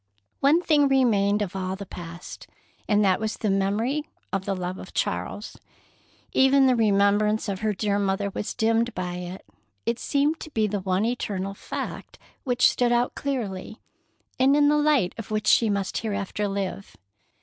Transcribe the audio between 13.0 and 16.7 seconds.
clearly, and in the light of which she must hereafter